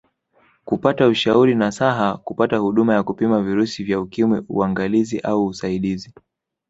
[0.65, 6.13] Kupata ushauri nasaha kupata huduma ya kupima virusi vya Ukimwi uangalizi au usaidizi